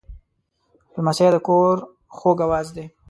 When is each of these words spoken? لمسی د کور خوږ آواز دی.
لمسی 0.95 1.27
د 1.33 1.37
کور 1.47 1.75
خوږ 2.15 2.37
آواز 2.45 2.67
دی. 2.75 2.85